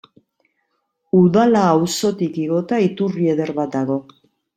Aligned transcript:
Udala 1.17 1.61
auzotik 1.73 2.39
igota 2.45 2.79
iturri 2.87 3.29
eder 3.35 3.53
bat 3.61 3.77
dago. 3.77 3.99